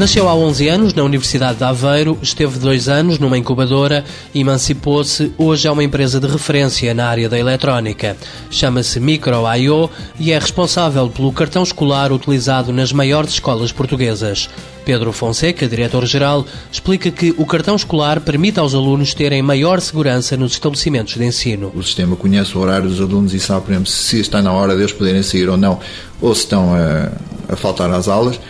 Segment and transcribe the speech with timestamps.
[0.00, 4.02] Nasceu há 11 anos na Universidade de Aveiro, esteve dois anos numa incubadora,
[4.34, 8.16] emancipou-se, hoje é uma empresa de referência na área da eletrónica.
[8.50, 14.48] Chama-se Micro.io e é responsável pelo cartão escolar utilizado nas maiores escolas portuguesas.
[14.86, 20.52] Pedro Fonseca, diretor-geral, explica que o cartão escolar permite aos alunos terem maior segurança nos
[20.52, 21.70] estabelecimentos de ensino.
[21.74, 24.74] O sistema conhece o horário dos alunos e sabe, por exemplo, se está na hora
[24.74, 25.78] deles poderem sair ou não,
[26.22, 28.40] ou se estão a, a faltar às aulas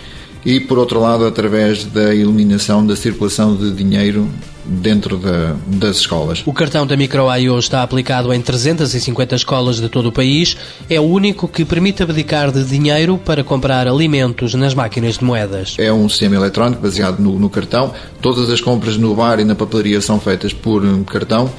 [0.45, 4.29] e, por outro lado, através da eliminação da circulação de dinheiro
[4.65, 6.43] dentro da, das escolas.
[6.47, 10.57] O cartão da Micro.io está aplicado em 350 escolas de todo o país.
[10.89, 15.75] É o único que permite abdicar de dinheiro para comprar alimentos nas máquinas de moedas.
[15.79, 17.93] É um sistema eletrónico baseado no, no cartão.
[18.21, 21.51] Todas as compras no bar e na papelaria são feitas por cartão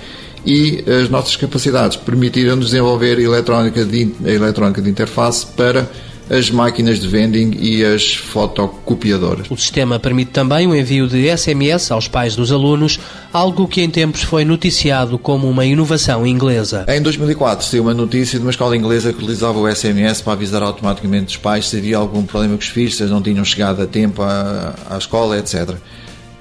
[0.46, 5.88] e as nossas capacidades permitiram-nos desenvolver eletrónica de, a eletrónica de interface para
[6.32, 9.52] as máquinas de vending e as fotocopiadoras.
[9.52, 12.98] O sistema permite também o envio de SMS aos pais dos alunos,
[13.34, 16.86] algo que em tempos foi noticiado como uma inovação inglesa.
[16.88, 20.64] Em 2004 saiu uma notícia de uma escola inglesa que utilizava o SMS para avisar
[20.64, 23.82] automaticamente os pais se havia algum problema com os filhos, se eles não tinham chegado
[23.82, 25.72] a tempo à, à escola, etc.
[25.72, 25.78] Uh,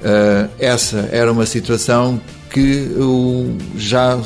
[0.02, 2.90] eh, essa era uma situação que
[3.76, 4.18] já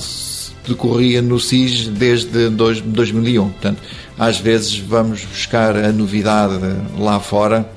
[0.67, 3.51] decorria no SIS desde 2001.
[3.51, 3.83] Portanto,
[4.19, 6.55] às vezes vamos buscar a novidade
[6.99, 7.69] lá fora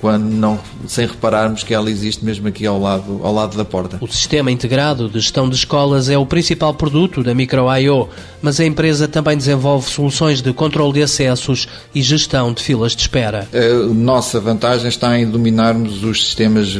[0.00, 3.98] quando não, sem repararmos que ela existe mesmo aqui ao lado, ao lado da porta.
[4.00, 8.08] O sistema integrado de gestão de escolas é o principal produto da Micro.io,
[8.42, 13.02] mas a empresa também desenvolve soluções de controle de acessos e gestão de filas de
[13.02, 13.48] espera.
[13.52, 16.76] A nossa vantagem está em dominarmos os sistemas,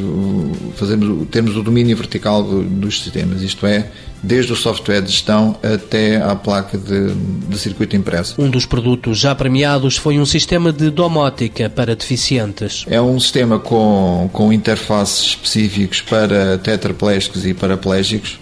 [0.77, 3.91] fazermos, termos o domínio vertical dos sistemas, isto é,
[4.25, 8.41] desde o software de gestão até à placa de, de circuito impresso.
[8.41, 12.85] Um dos produtos já premiados foi um sistema de domótica para deficientes.
[12.89, 18.39] É um sistema com, com interfaces específicos para tetraplégicos e paraplégicos,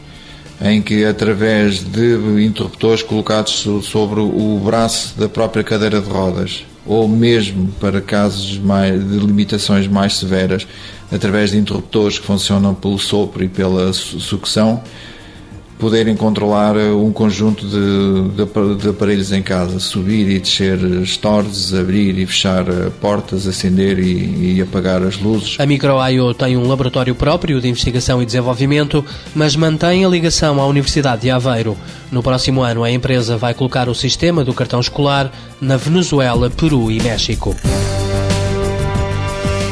[0.60, 7.08] em que através de interruptores colocados sobre o braço da própria cadeira de rodas, ou
[7.08, 10.66] mesmo para casos mais, de limitações mais severas,
[11.10, 14.82] através de interruptores que funcionam pelo sopro e pela sucção,
[15.82, 22.16] poderem controlar eh, um conjunto de, de, aparelhos em casa, subir e descer stores, abrir
[22.16, 25.56] e fechar eh, portas, acender e, e apagar as luzes.
[25.58, 29.04] A Micro.io tem um laboratório próprio de investigação e desenvolvimento,
[29.34, 31.76] mas mantém a ligação à Universidade de Aveiro.
[32.12, 36.92] No próximo ano, a empresa vai colocar o sistema do cartão escolar na Venezuela, Peru
[36.92, 37.56] e México.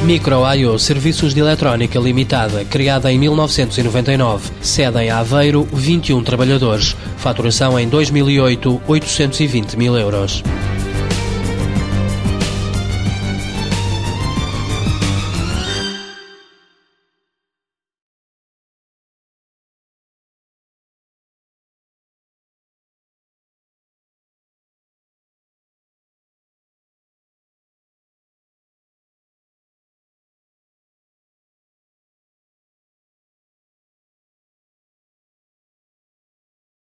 [0.04, 4.50] Micro.io Serviços de Eletrónica Limitada, criada em 1999.
[4.62, 6.96] Sede em Aveiro, 21 trabalhadores.
[7.18, 10.42] Faturação em 2008, 820 mil euros.